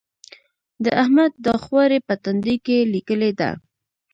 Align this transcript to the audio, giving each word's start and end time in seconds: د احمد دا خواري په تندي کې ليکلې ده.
د 0.83 0.85
احمد 1.01 1.31
دا 1.45 1.53
خواري 1.63 1.99
په 2.07 2.13
تندي 2.23 2.55
کې 2.65 2.77
ليکلې 2.93 3.31
ده. 3.39 3.49